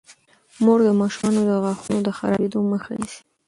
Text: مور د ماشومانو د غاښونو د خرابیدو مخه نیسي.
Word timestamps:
مور 0.63 0.79
د 0.87 0.89
ماشومانو 1.01 1.41
د 1.49 1.51
غاښونو 1.63 1.99
د 2.03 2.09
خرابیدو 2.17 2.59
مخه 2.71 2.91
نیسي. 2.99 3.21